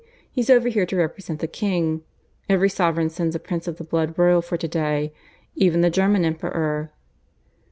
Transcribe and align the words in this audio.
He's 0.31 0.49
over 0.49 0.67
here 0.67 0.87
to 0.87 0.95
represent 0.95 1.41
the 1.41 1.47
King. 1.47 2.01
Every 2.49 2.69
sovereign 2.69 3.11
sends 3.11 3.35
a 3.35 3.39
prince 3.39 3.67
of 3.67 3.77
the 3.77 3.83
blood 3.83 4.15
royal 4.17 4.41
for 4.41 4.57
to 4.57 4.67
day. 4.67 5.13
Even 5.55 5.81
the 5.81 5.91
German 5.91 6.25
Emperor." 6.25 6.91